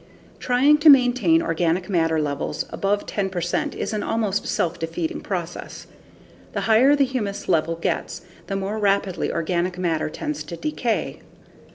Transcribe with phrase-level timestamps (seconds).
[0.39, 5.85] Trying to maintain organic matter levels above 10 percent is an almost self defeating process.
[6.53, 11.21] The higher the humus level gets, the more rapidly organic matter tends to decay.